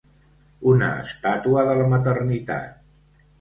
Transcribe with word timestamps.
Una 0.71 0.87
estàtua 1.01 1.67
de 1.67 1.75
la 1.81 1.85
maternitat. 1.93 2.83